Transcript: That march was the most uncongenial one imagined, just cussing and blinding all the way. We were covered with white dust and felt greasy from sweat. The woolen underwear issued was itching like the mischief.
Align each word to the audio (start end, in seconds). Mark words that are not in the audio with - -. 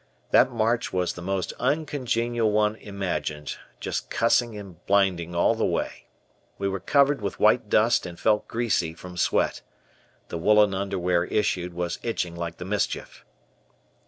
That 0.31 0.49
march 0.49 0.91
was 0.91 1.13
the 1.13 1.21
most 1.21 1.53
uncongenial 1.59 2.51
one 2.51 2.75
imagined, 2.77 3.57
just 3.79 4.09
cussing 4.09 4.57
and 4.57 4.83
blinding 4.87 5.35
all 5.35 5.53
the 5.53 5.63
way. 5.63 6.07
We 6.57 6.67
were 6.67 6.79
covered 6.79 7.21
with 7.21 7.39
white 7.39 7.69
dust 7.69 8.07
and 8.07 8.19
felt 8.19 8.47
greasy 8.47 8.95
from 8.95 9.15
sweat. 9.15 9.61
The 10.29 10.39
woolen 10.39 10.73
underwear 10.73 11.25
issued 11.25 11.75
was 11.75 11.99
itching 12.01 12.35
like 12.35 12.57
the 12.57 12.65
mischief. 12.65 13.23